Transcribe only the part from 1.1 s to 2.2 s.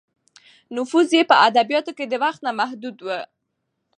یې په ادبیاتو کې د